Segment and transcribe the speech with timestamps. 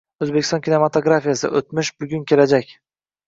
[0.25, 2.73] O‘zbekiston kinematografiyasi: o‘tmish, bugun, kelajak